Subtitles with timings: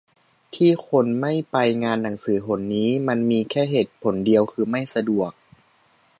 [0.55, 5.31] ที่คนไม่ไปงานหนังสือหนนี้มันมีแค่เหตุผลเดียวคือไม่สะดวก